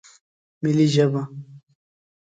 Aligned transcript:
ملي 0.63 0.87
ژبه 0.93 1.23